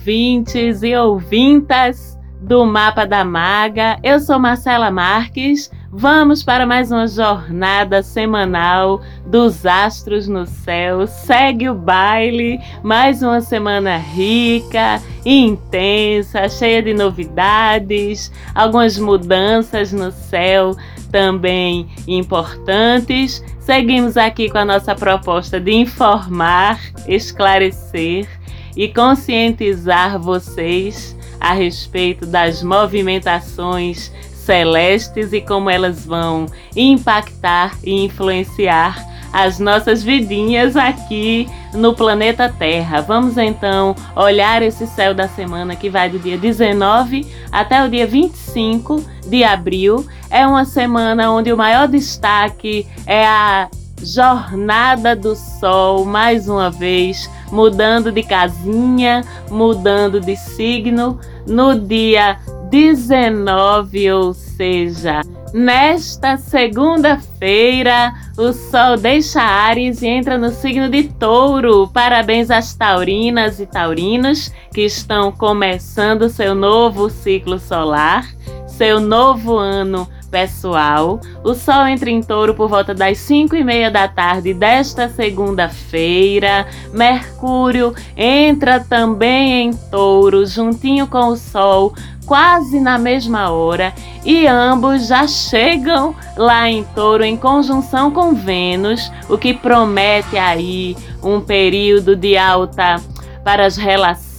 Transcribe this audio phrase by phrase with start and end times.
[0.00, 3.98] Ouvintes e ouvintas do Mapa da Maga.
[4.02, 5.70] Eu sou Marcela Marques.
[5.92, 11.06] Vamos para mais uma jornada semanal dos astros no céu.
[11.06, 20.74] Segue o baile, mais uma semana rica, intensa, cheia de novidades, algumas mudanças no céu
[21.12, 23.44] também importantes.
[23.58, 28.39] Seguimos aqui com a nossa proposta de informar, esclarecer
[28.76, 39.08] e conscientizar vocês a respeito das movimentações celestes e como elas vão impactar e influenciar
[39.32, 43.00] as nossas vidinhas aqui no planeta Terra.
[43.00, 48.06] Vamos então olhar esse céu da semana que vai do dia 19 até o dia
[48.06, 50.04] 25 de abril.
[50.28, 53.68] É uma semana onde o maior destaque é a
[54.02, 62.38] Jornada do Sol, mais uma vez, mudando de casinha, mudando de signo, no dia
[62.70, 65.20] 19, ou seja,
[65.52, 71.88] nesta segunda-feira, o Sol deixa Ares e entra no signo de Touro.
[71.88, 78.26] Parabéns às taurinas e taurinos que estão começando seu novo ciclo solar,
[78.66, 81.20] seu novo ano pessoal.
[81.42, 86.66] O Sol entra em touro por volta das 5 e meia da tarde desta segunda-feira.
[86.92, 91.94] Mercúrio entra também em touro, juntinho com o Sol,
[92.26, 93.92] quase na mesma hora.
[94.24, 100.96] E ambos já chegam lá em touro em conjunção com Vênus, o que promete aí
[101.22, 102.96] um período de alta
[103.44, 104.29] para as relações,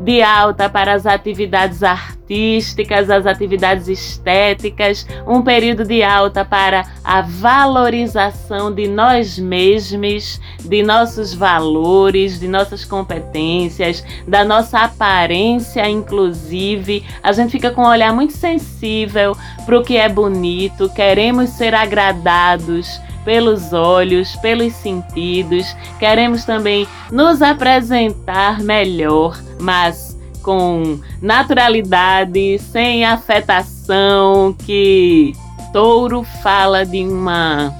[0.00, 7.20] de alta para as atividades artísticas, as atividades estéticas, um período de alta para a
[7.20, 17.04] valorização de nós mesmos, de nossos valores, de nossas competências, da nossa aparência, inclusive.
[17.24, 19.36] A gente fica com um olhar muito sensível
[19.66, 25.74] para o que é bonito, queremos ser agradados pelos olhos, pelos sentidos.
[25.98, 28.91] Queremos também nos apresentar melhor,
[29.60, 35.32] mas com naturalidade, sem afetação, que
[35.72, 37.72] Touro fala de uma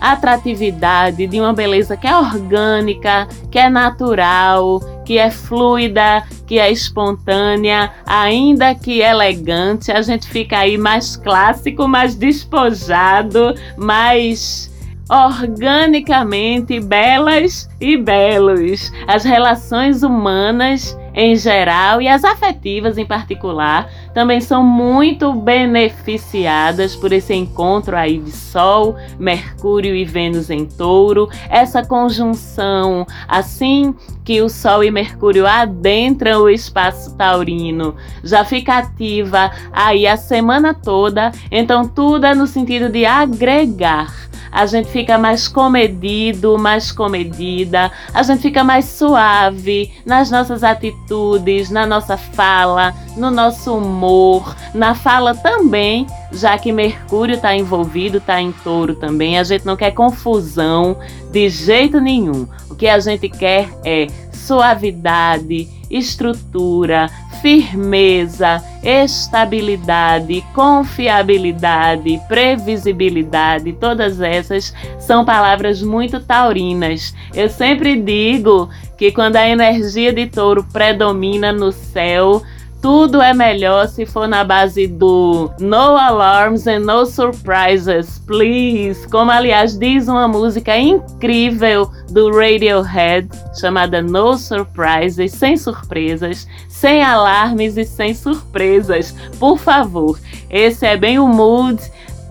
[0.00, 6.70] atratividade, de uma beleza que é orgânica, que é natural, que é fluida, que é
[6.70, 9.90] espontânea, ainda que elegante.
[9.90, 14.70] A gente fica aí mais clássico, mais despojado, mais
[15.08, 18.90] organicamente belas e belos.
[19.06, 27.12] As relações humanas em geral e as afetivas em particular também são muito beneficiadas por
[27.12, 33.94] esse encontro aí de Sol, Mercúrio e Vênus em Touro, essa conjunção assim
[34.24, 37.94] que o Sol e Mercúrio adentram o espaço taurino,
[38.24, 44.66] já fica ativa aí a semana toda, então tudo é no sentido de agregar a
[44.66, 51.84] gente fica mais comedido, mais comedida, a gente fica mais suave nas nossas atitudes, na
[51.84, 58.52] nossa fala, no nosso humor, na fala também, já que Mercúrio está envolvido, está em
[58.52, 59.40] touro também.
[59.40, 60.96] A gente não quer confusão
[61.32, 62.46] de jeito nenhum.
[62.70, 67.10] O que a gente quer é suavidade, estrutura,
[67.44, 77.14] firmeza, estabilidade, confiabilidade, previsibilidade, todas essas são palavras muito taurinas.
[77.34, 82.42] Eu sempre digo que quando a energia de touro predomina no céu,
[82.84, 89.08] tudo é melhor se for na base do No Alarms and No Surprises, please.
[89.08, 93.26] Como aliás diz uma música incrível do Radiohead
[93.58, 99.14] chamada No Surprises, sem surpresas, sem alarmes e sem surpresas.
[99.40, 100.20] Por favor,
[100.50, 101.80] esse é bem o mood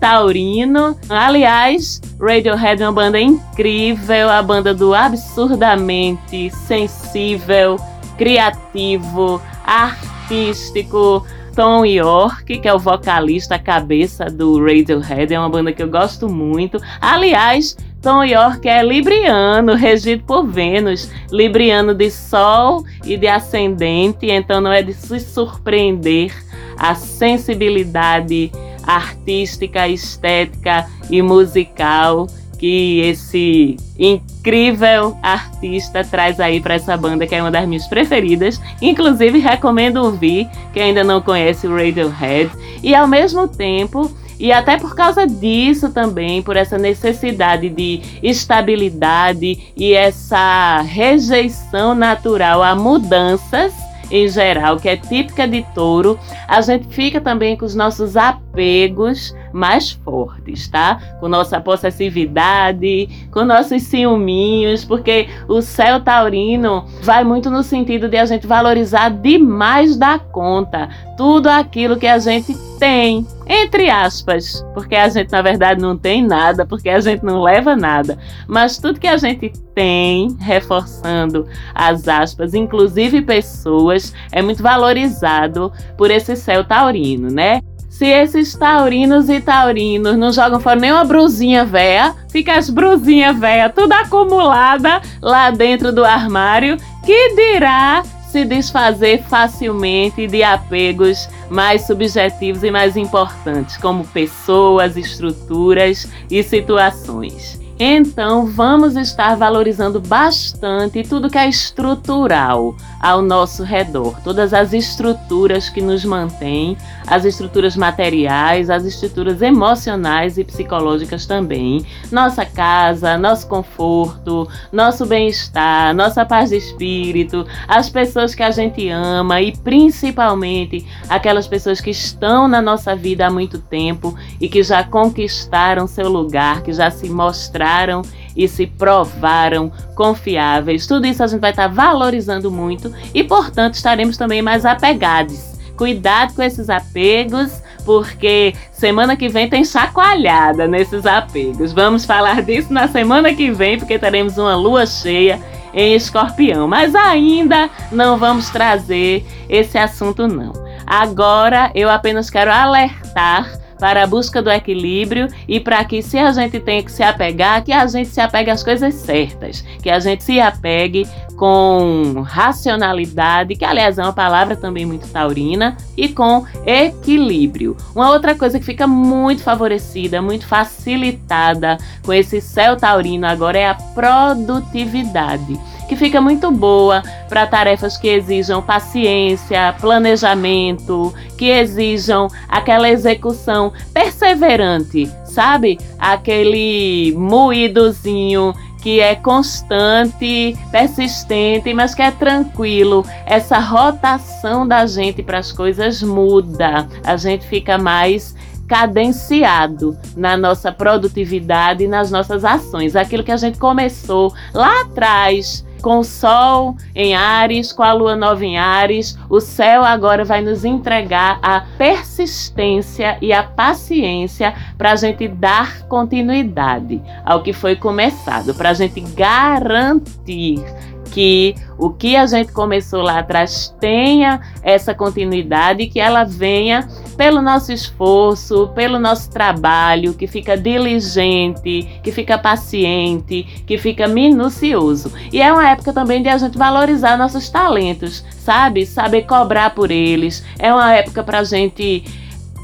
[0.00, 0.96] taurino.
[1.08, 7.76] Aliás, Radiohead é uma banda incrível, a banda do absurdamente sensível,
[8.16, 11.24] criativo, artístico artístico.
[11.54, 16.28] Tom York, que é o vocalista, cabeça do Radiohead, é uma banda que eu gosto
[16.28, 16.80] muito.
[17.00, 24.60] Aliás, Tom York é libriano, regido por Vênus, libriano de Sol e de Ascendente, então
[24.60, 26.34] não é de se surpreender
[26.76, 28.50] a sensibilidade
[28.84, 32.26] artística, estética e musical
[32.64, 38.58] que esse incrível artista traz aí para essa banda que é uma das minhas preferidas.
[38.80, 42.50] Inclusive recomendo ouvir quem ainda não conhece o Radiohead
[42.82, 49.72] e ao mesmo tempo E até por causa disso também, por essa necessidade de estabilidade
[49.76, 53.72] e essa rejeição natural a mudanças
[54.10, 56.18] em geral, que é típica de touro,
[56.48, 61.00] a gente fica também com os nossos apegos mais fortes, tá?
[61.20, 68.16] Com nossa possessividade, com nossos ciúminhos, porque o céu taurino vai muito no sentido de
[68.16, 74.96] a gente valorizar demais da conta tudo aquilo que a gente tem, entre aspas, porque
[74.96, 78.18] a gente na verdade não tem nada, porque a gente não leva nada,
[78.48, 86.10] mas tudo que a gente tem, reforçando as aspas, inclusive pessoas, é muito valorizado por
[86.10, 87.60] esse céu taurino, né?
[87.94, 93.68] Se esses taurinos e taurinos não jogam fora nenhuma brusinha véia, fica as brusinhas véia
[93.68, 96.76] tudo acumulada lá dentro do armário,
[97.06, 98.02] que dirá
[98.32, 107.62] se desfazer facilmente de apegos mais subjetivos e mais importantes, como pessoas, estruturas e situações.
[107.78, 115.68] Então, vamos estar valorizando bastante tudo que é estrutural ao nosso redor, todas as estruturas
[115.68, 121.84] que nos mantêm, as estruturas materiais, as estruturas emocionais e psicológicas também.
[122.10, 128.88] Nossa casa, nosso conforto, nosso bem-estar, nossa paz de espírito, as pessoas que a gente
[128.88, 134.62] ama e principalmente aquelas pessoas que estão na nossa vida há muito tempo e que
[134.62, 138.02] já conquistaram seu lugar, que já se mostraram
[138.36, 140.86] e se provaram confiáveis.
[140.86, 145.53] Tudo isso a gente vai estar valorizando muito e, portanto, estaremos também mais apegados.
[145.76, 151.72] Cuidado com esses apegos, porque semana que vem tem chacoalhada nesses apegos.
[151.72, 155.40] Vamos falar disso na semana que vem, porque teremos uma lua cheia
[155.72, 156.68] em escorpião.
[156.68, 160.52] Mas ainda não vamos trazer esse assunto, não.
[160.86, 166.30] Agora eu apenas quero alertar para a busca do equilíbrio e para que, se a
[166.32, 169.98] gente tem que se apegar, que a gente se apegue às coisas certas, que a
[169.98, 171.06] gente se apegue
[171.36, 177.76] com racionalidade, que aliás é uma palavra também muito taurina, e com equilíbrio.
[177.94, 183.68] Uma outra coisa que fica muito favorecida, muito facilitada com esse céu taurino agora é
[183.68, 185.58] a produtividade
[185.88, 195.10] que fica muito boa para tarefas que exijam paciência, planejamento, que exijam aquela execução perseverante,
[195.24, 195.78] sabe?
[195.98, 198.54] Aquele moídozinho
[198.84, 203.02] que é constante, persistente, mas que é tranquilo.
[203.24, 206.86] Essa rotação da gente para as coisas muda.
[207.02, 208.36] A gente fica mais
[208.68, 212.94] cadenciado na nossa produtividade e nas nossas ações.
[212.94, 218.16] Aquilo que a gente começou lá atrás com o Sol em Ares, com a Lua
[218.16, 224.92] nova em Ares, o céu agora vai nos entregar a persistência e a paciência para
[224.92, 230.64] a gente dar continuidade ao que foi começado, para a gente garantir
[231.10, 237.40] que o que a gente começou lá atrás tenha essa continuidade, que ela venha pelo
[237.40, 245.12] nosso esforço, pelo nosso trabalho, que fica diligente, que fica paciente, que fica minucioso.
[245.32, 248.84] E é uma época também de a gente valorizar nossos talentos, sabe?
[248.84, 250.44] Saber cobrar por eles.
[250.58, 252.04] É uma época para a gente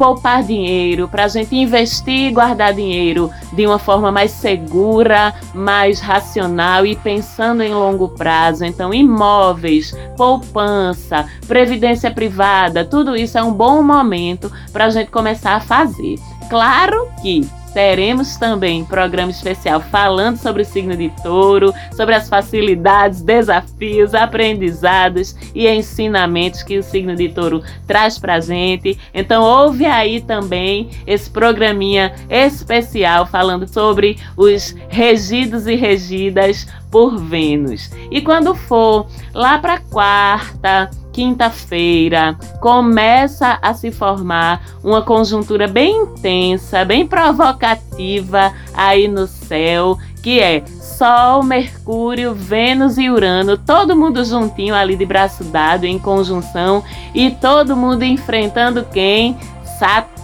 [0.01, 6.01] poupar dinheiro, para a gente investir e guardar dinheiro de uma forma mais segura, mais
[6.01, 8.65] racional e pensando em longo prazo.
[8.65, 15.57] Então, imóveis, poupança, previdência privada, tudo isso é um bom momento para a gente começar
[15.57, 16.15] a fazer.
[16.49, 23.23] Claro que teremos também programa especial falando sobre o signo de touro, sobre as facilidades,
[23.23, 28.99] desafios, aprendizados e ensinamentos que o signo de touro traz pra gente.
[29.15, 37.91] Então ouve aí também esse programinha especial falando sobre os regidos e regidas por Vênus.
[38.11, 46.85] E quando for lá para quarta, quinta-feira, começa a se formar uma conjuntura bem intensa,
[46.85, 54.75] bem provocativa aí no céu, que é Sol, Mercúrio, Vênus e Urano, todo mundo juntinho
[54.75, 59.37] ali de braço dado em conjunção e todo mundo enfrentando quem?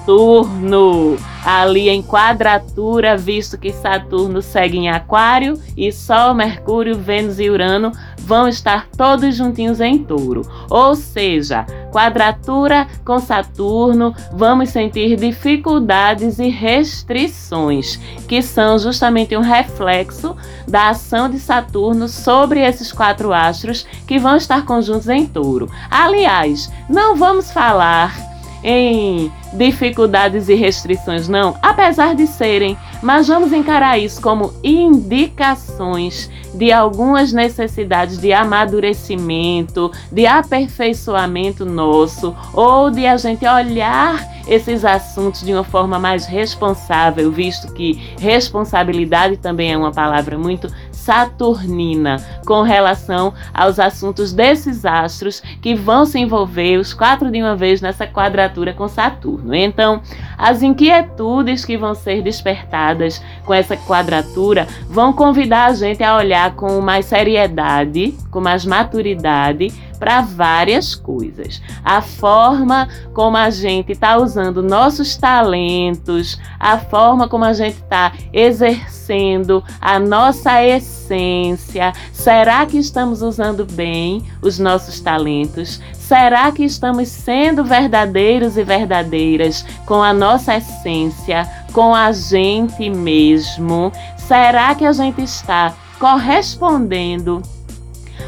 [0.07, 7.51] Saturno, ali em quadratura, visto que Saturno segue em Aquário e Sol, Mercúrio, Vênus e
[7.51, 10.43] Urano vão estar todos juntinhos em Touro.
[10.71, 17.97] Ou seja, quadratura com Saturno, vamos sentir dificuldades e restrições,
[18.29, 20.37] que são justamente um reflexo
[20.69, 25.69] da ação de Saturno sobre esses quatro astros que vão estar conjuntos em Touro.
[25.91, 28.25] Aliás, não vamos falar
[28.69, 36.73] em dificuldades e restrições, não, apesar de serem, mas vamos encarar isso como indicações de
[36.73, 45.53] algumas necessidades de amadurecimento, de aperfeiçoamento nosso, ou de a gente olhar esses assuntos de
[45.53, 50.69] uma forma mais responsável, visto que responsabilidade também é uma palavra muito
[51.07, 57.55] saturnina com relação aos assuntos desses astros que vão se envolver os quatro de uma
[57.55, 59.55] vez nessa quadratura com Saturno.
[59.55, 60.03] Então,
[60.37, 66.55] as inquietudes que vão ser despertadas com essa quadratura vão convidar a gente a olhar
[66.57, 71.61] com mais seriedade, com mais maturidade para várias coisas.
[71.85, 78.12] A forma como a gente está usando nossos talentos, a forma como a gente está
[78.33, 81.93] exercendo a nossa essência.
[82.12, 85.81] Será que estamos usando bem os nossos talentos?
[85.93, 93.91] Será que estamos sendo verdadeiros e verdadeiras com a nossa essência, com a gente mesmo?
[94.17, 97.43] Será que a gente está correspondendo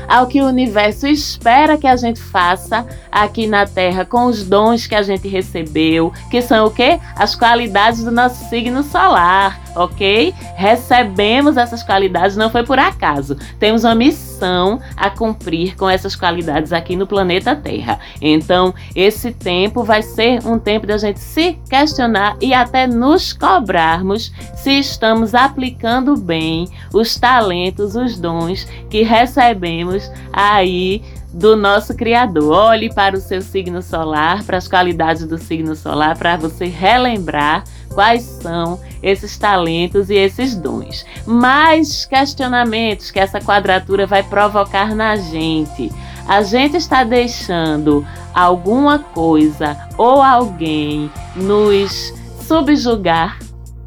[0.08, 4.86] ao que o universo espera que a gente faça aqui na Terra com os dons
[4.86, 6.98] que a gente recebeu, que são o quê?
[7.14, 10.34] As qualidades do nosso signo solar, ok?
[10.56, 13.36] Recebemos essas qualidades, não foi por acaso.
[13.58, 17.98] Temos uma missão a cumprir com essas qualidades aqui no planeta Terra.
[18.20, 24.32] Então, esse tempo vai ser um tempo da gente se questionar e até nos cobrarmos
[24.54, 29.97] se estamos aplicando bem os talentos, os dons que recebemos
[30.32, 31.02] aí
[31.32, 32.52] do nosso Criador.
[32.52, 37.64] Olhe para o seu signo solar, para as qualidades do signo solar, para você relembrar
[37.92, 41.04] quais são esses talentos e esses dons.
[41.26, 45.90] Mais questionamentos que essa quadratura vai provocar na gente.
[46.26, 52.12] A gente está deixando alguma coisa ou alguém nos
[52.46, 53.38] subjugar,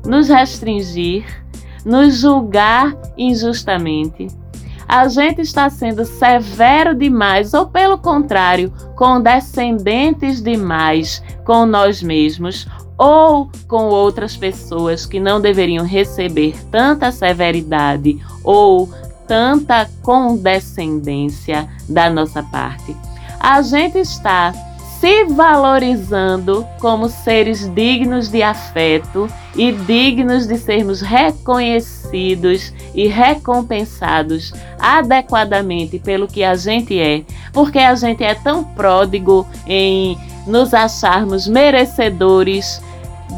[0.06, 1.26] nos restringir,
[1.86, 4.28] nos julgar injustamente
[4.92, 12.68] a gente está sendo severo demais ou, pelo contrário, condescendentes demais com nós mesmos
[12.98, 18.94] ou com outras pessoas que não deveriam receber tanta severidade ou
[19.26, 22.94] tanta condescendência da nossa parte.
[23.40, 24.54] A gente está
[25.02, 35.98] se valorizando como seres dignos de afeto e dignos de sermos reconhecidos e recompensados adequadamente
[35.98, 40.16] pelo que a gente é, porque a gente é tão pródigo em
[40.46, 42.80] nos acharmos merecedores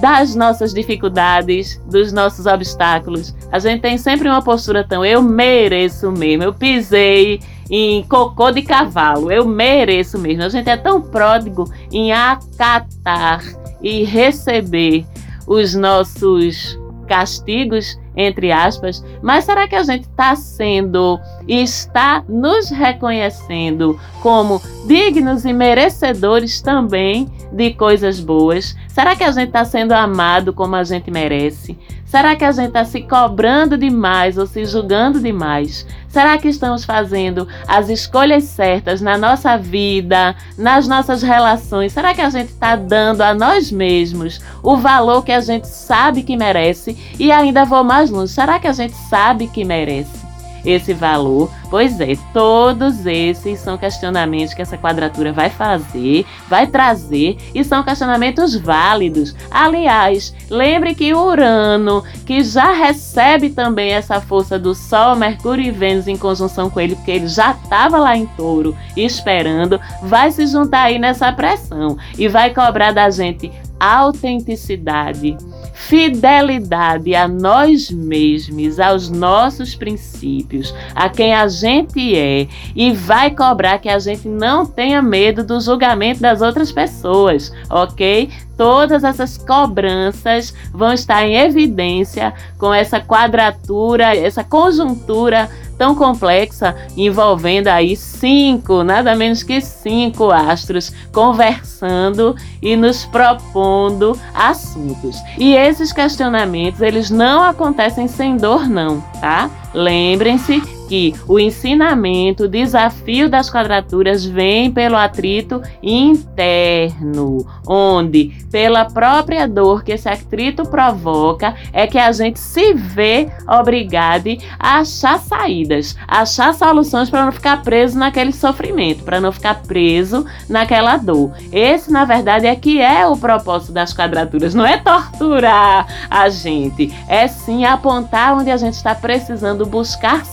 [0.01, 3.33] das nossas dificuldades, dos nossos obstáculos.
[3.49, 7.39] A gente tem sempre uma postura tão eu mereço mesmo, eu pisei
[7.69, 9.31] em cocô de cavalo.
[9.31, 10.43] Eu mereço mesmo.
[10.43, 13.43] A gente é tão pródigo em acatar
[13.81, 15.05] e receber
[15.47, 22.69] os nossos castigos, entre aspas, mas será que a gente está sendo e está nos
[22.69, 28.75] reconhecendo como dignos e merecedores também de coisas boas?
[28.87, 31.77] Será que a gente está sendo amado como a gente merece?
[32.05, 35.83] Será que a gente está se cobrando demais ou se julgando demais?
[36.07, 41.91] Será que estamos fazendo as escolhas certas na nossa vida, nas nossas relações?
[41.91, 46.21] Será que a gente está dando a nós mesmos o valor que a gente sabe
[46.21, 46.95] que merece?
[47.17, 50.22] E ainda vou mais longe: será que a gente sabe que merece?
[50.65, 51.49] Esse valor?
[51.69, 57.83] Pois é, todos esses são questionamentos que essa quadratura vai fazer, vai trazer e são
[57.83, 59.35] questionamentos válidos.
[59.49, 66.07] Aliás, lembre que Urano, que já recebe também essa força do Sol, Mercúrio e Vênus
[66.07, 70.83] em conjunção com ele, porque ele já estava lá em Touro esperando, vai se juntar
[70.83, 73.51] aí nessa pressão e vai cobrar da gente
[73.83, 75.37] autenticidade
[75.73, 83.79] fidelidade a nós mesmos, aos nossos princípios, a quem a gente é, e vai cobrar
[83.79, 88.29] que a gente não tenha medo do julgamento das outras pessoas, ok?
[88.55, 97.67] Todas essas cobranças vão estar em evidência com essa quadratura, essa conjuntura tão complexa, envolvendo
[97.67, 105.17] aí cinco, nada menos que cinco astros conversando e nos propondo assuntos.
[105.37, 109.49] E esses questionamentos, eles não acontecem sem dor não, tá?
[109.73, 110.61] Lembrem-se
[110.93, 119.83] que o ensinamento, o desafio das quadraturas vem pelo atrito interno, onde pela própria dor
[119.83, 126.21] que esse atrito provoca é que a gente se vê obrigado a achar saídas, a
[126.21, 131.33] achar soluções para não ficar preso naquele sofrimento, para não ficar preso naquela dor.
[131.51, 136.93] Esse, na verdade, é que é o propósito das quadraturas, não é torturar a gente,
[137.07, 140.23] é sim apontar onde a gente está precisando buscar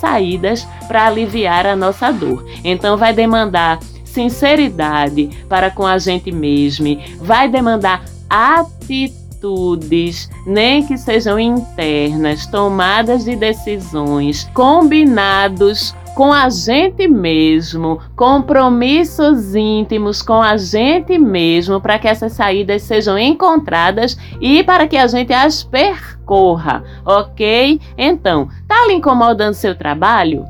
[0.50, 2.44] saídas para aliviar a nossa dor.
[2.64, 11.38] Então vai demandar sinceridade para com a gente mesmo, vai demandar atitudes, nem que sejam
[11.38, 21.80] internas, tomadas de decisões, combinados com a gente mesmo, compromissos íntimos com a gente mesmo,
[21.80, 27.80] para que essas saídas sejam encontradas e para que a gente as percorra, ok?
[27.96, 30.44] Então, tá lhe incomodando seu trabalho?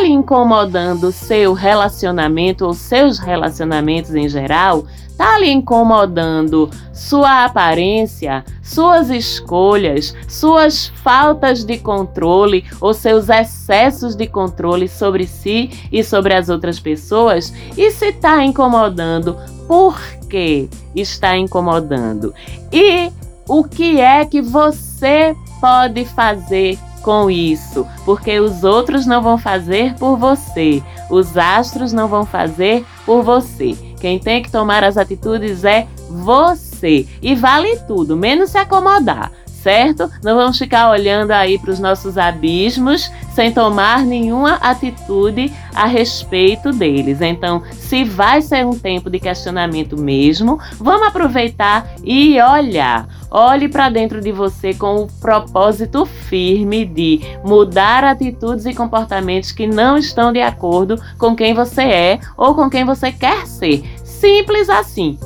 [0.00, 4.86] Lhe incomodando seu relacionamento ou seus relacionamentos em geral?
[5.14, 14.26] Tá lhe incomodando sua aparência, suas escolhas, suas faltas de controle ou seus excessos de
[14.26, 17.52] controle sobre si e sobre as outras pessoas?
[17.76, 19.36] E se está incomodando,
[19.68, 22.32] por que está incomodando?
[22.72, 23.12] E
[23.46, 29.94] o que é que você pode fazer com isso, porque os outros não vão fazer
[29.94, 33.76] por você, os astros não vão fazer por você.
[34.00, 37.06] Quem tem que tomar as atitudes é você.
[37.20, 39.30] E vale tudo, menos se acomodar
[39.62, 40.10] certo?
[40.22, 46.72] Não vamos ficar olhando aí para os nossos abismos sem tomar nenhuma atitude a respeito
[46.72, 47.20] deles.
[47.20, 53.06] Então, se vai ser um tempo de questionamento mesmo, vamos aproveitar e olhar.
[53.30, 59.66] Olhe para dentro de você com o propósito firme de mudar atitudes e comportamentos que
[59.66, 63.84] não estão de acordo com quem você é ou com quem você quer ser.
[64.02, 65.16] Simples assim.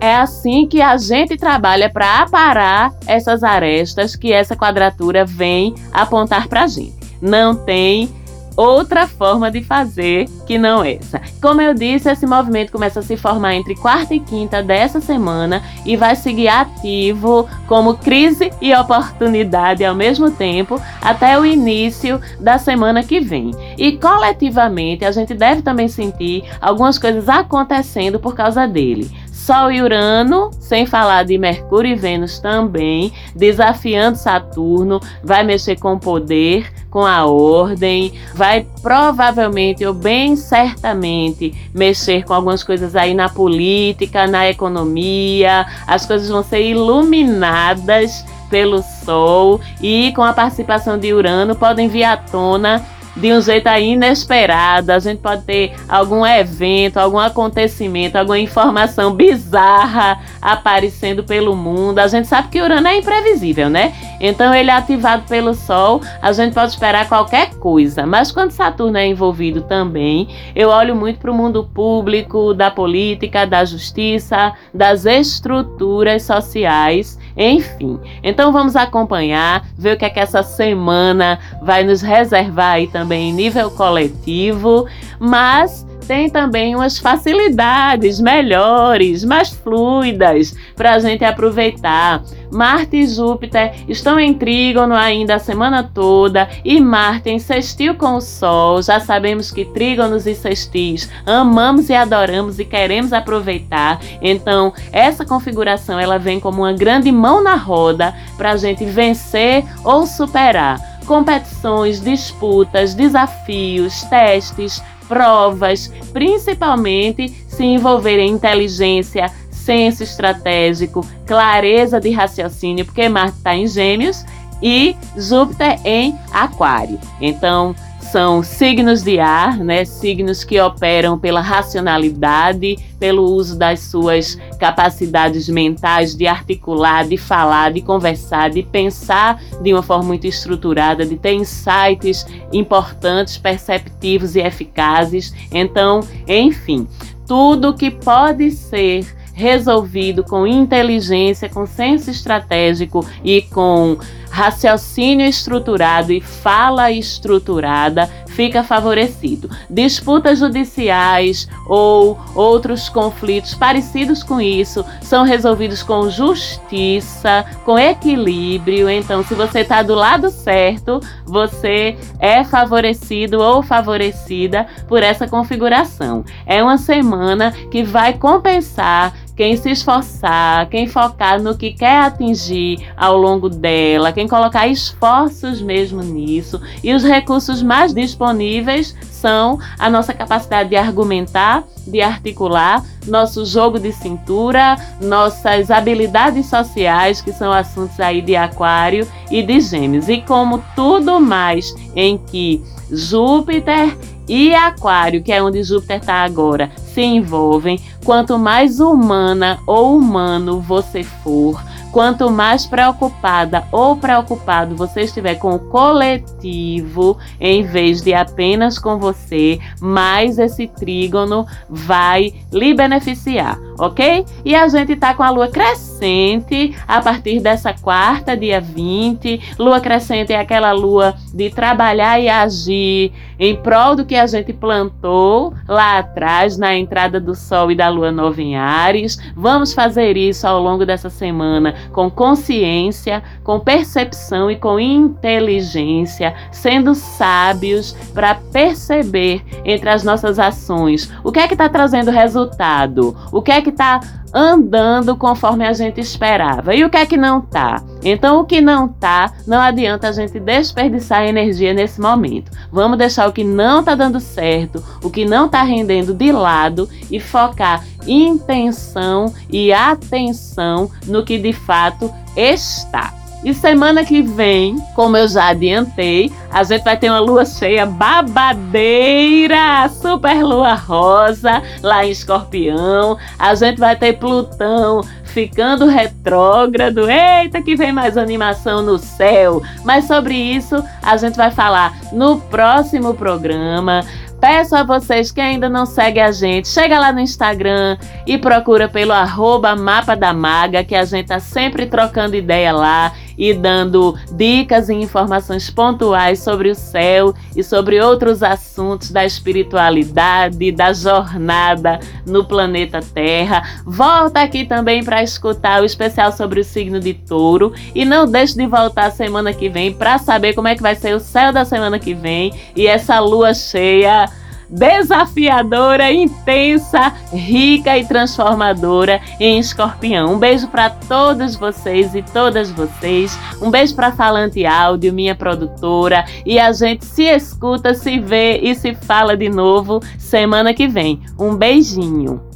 [0.00, 6.48] É assim que a gente trabalha para aparar essas arestas que essa quadratura vem apontar
[6.48, 6.98] para a gente.
[7.20, 8.08] Não tem
[8.56, 11.20] outra forma de fazer que não essa.
[11.40, 15.62] Como eu disse, esse movimento começa a se formar entre quarta e quinta dessa semana
[15.84, 22.58] e vai seguir ativo como crise e oportunidade ao mesmo tempo até o início da
[22.58, 23.50] semana que vem.
[23.78, 29.10] E coletivamente a gente deve também sentir algumas coisas acontecendo por causa dele.
[29.50, 35.94] Sol e Urano, sem falar de Mercúrio e Vênus também, desafiando Saturno, vai mexer com
[35.94, 43.12] o poder, com a ordem, vai provavelmente ou bem certamente mexer com algumas coisas aí
[43.12, 50.96] na política, na economia, as coisas vão ser iluminadas pelo Sol e com a participação
[50.96, 54.92] de Urano podem vir à tona de um jeito aí inesperado.
[54.92, 61.98] A gente pode ter algum evento, algum acontecimento, alguma informação bizarra aparecendo pelo mundo.
[61.98, 63.92] A gente sabe que Urano é imprevisível, né?
[64.20, 68.06] Então ele é ativado pelo Sol, a gente pode esperar qualquer coisa.
[68.06, 73.46] Mas quando Saturno é envolvido também, eu olho muito para o mundo público, da política,
[73.46, 80.42] da justiça, das estruturas sociais enfim, então vamos acompanhar, ver o que é que essa
[80.42, 84.86] semana vai nos reservar aí também em nível coletivo,
[85.18, 92.24] mas tem também umas facilidades melhores, mais fluidas para a gente aproveitar.
[92.50, 98.16] Marte e Júpiter estão em trígono ainda a semana toda e Marte em sextil com
[98.16, 98.82] o Sol.
[98.82, 104.00] Já sabemos que trígonos e sextis amamos e adoramos e queremos aproveitar.
[104.20, 109.64] Então, essa configuração ela vem como uma grande mão na roda para a gente vencer
[109.84, 122.00] ou superar competições, disputas, desafios, testes, provas, principalmente se envolver em inteligência, senso estratégico, clareza
[122.00, 124.24] de raciocínio, porque Marte está em Gêmeos
[124.62, 126.96] e Júpiter em Aquário.
[127.20, 129.84] Então, são signos de ar, né?
[129.84, 137.72] Signos que operam pela racionalidade, pelo uso das suas capacidades mentais de articular, de falar,
[137.72, 144.40] de conversar, de pensar de uma forma muito estruturada, de ter insights importantes, perceptivos e
[144.40, 145.32] eficazes.
[145.52, 146.88] Então, enfim,
[147.26, 153.96] tudo que pode ser resolvido com inteligência, com senso estratégico e com
[154.40, 159.50] raciocínio estruturado e fala estruturada fica favorecido.
[159.68, 168.88] Disputas judiciais ou outros conflitos parecidos com isso são resolvidos com justiça, com equilíbrio.
[168.88, 176.24] Então, se você está do lado certo, você é favorecido ou favorecida por essa configuração.
[176.46, 182.86] É uma semana que vai compensar quem se esforçar, quem focar no que quer atingir
[182.96, 186.60] ao longo dela, quem colocar esforços mesmo nisso.
[186.82, 193.78] E os recursos mais disponíveis são a nossa capacidade de argumentar, de articular, nosso jogo
[193.78, 200.08] de cintura, nossas habilidades sociais, que são assuntos aí de Aquário e de Gêmeos.
[200.08, 203.96] E como tudo mais em que Júpiter
[204.30, 210.60] e Aquário, que é onde Júpiter está agora, se envolvem, quanto mais humana ou humano
[210.60, 211.60] você for,
[211.92, 218.96] Quanto mais preocupada ou preocupado você estiver com o coletivo, em vez de apenas com
[218.96, 224.24] você, mais esse trígono vai lhe beneficiar, ok?
[224.44, 229.56] E a gente tá com a lua crescente a partir dessa quarta, dia 20.
[229.58, 234.52] Lua crescente é aquela lua de trabalhar e agir em prol do que a gente
[234.52, 239.18] plantou lá atrás, na entrada do Sol e da Lua nova em Ares.
[239.34, 246.94] Vamos fazer isso ao longo dessa semana com consciência, com percepção e com inteligência, sendo
[246.94, 253.40] sábios para perceber entre as nossas ações o que é que está trazendo resultado, o
[253.40, 254.00] que é que está
[254.32, 256.74] andando conforme a gente esperava.
[256.74, 257.82] E o que é que não tá?
[258.02, 262.50] Então, o que não tá, não adianta a gente desperdiçar energia nesse momento.
[262.70, 266.88] Vamos deixar o que não tá dando certo, o que não tá rendendo de lado
[267.10, 273.19] e focar intenção e atenção no que de fato está.
[273.42, 277.86] E semana que vem, como eu já adiantei, a gente vai ter uma lua cheia
[277.86, 283.16] babadeira, super lua rosa lá em Escorpião.
[283.38, 287.08] A gente vai ter Plutão ficando retrógrado.
[287.08, 289.62] Eita, que vem mais animação no céu!
[289.84, 294.04] Mas sobre isso a gente vai falar no próximo programa.
[294.40, 298.88] Peço a vocês que ainda não seguem a gente, chega lá no Instagram e procura
[298.88, 304.14] pelo arroba Mapa da Maga, que a gente tá sempre trocando ideia lá e dando
[304.32, 311.98] dicas e informações pontuais sobre o céu e sobre outros assuntos da espiritualidade, da jornada
[312.26, 313.80] no planeta Terra.
[313.86, 318.54] Volta aqui também para escutar o especial sobre o signo de Touro e não deixe
[318.54, 321.64] de voltar semana que vem para saber como é que vai ser o céu da
[321.64, 324.28] semana que vem e essa lua cheia
[324.70, 330.34] desafiadora, intensa, rica e transformadora em Escorpião.
[330.34, 333.38] Um beijo para todos vocês e todas vocês.
[333.60, 336.24] Um beijo para Falante Áudio, minha produtora.
[336.46, 341.20] E a gente se escuta, se vê e se fala de novo semana que vem.
[341.38, 342.49] Um beijinho.